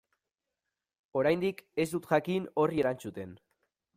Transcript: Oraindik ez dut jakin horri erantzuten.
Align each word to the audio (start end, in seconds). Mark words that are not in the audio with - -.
Oraindik 1.19 1.61
ez 1.85 1.85
dut 1.93 2.09
jakin 2.13 2.49
horri 2.63 2.83
erantzuten. 2.87 3.37